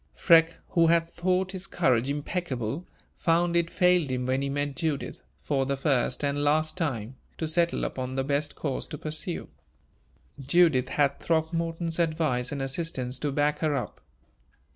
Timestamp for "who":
0.69-0.87